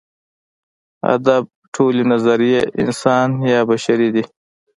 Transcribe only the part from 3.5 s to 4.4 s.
یا بشري دي.